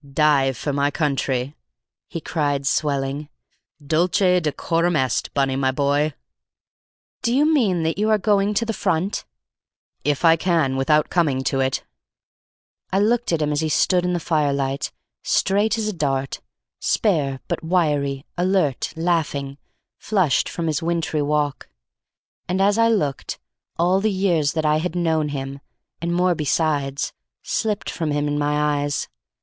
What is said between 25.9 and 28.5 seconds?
and more besides, slipped from him in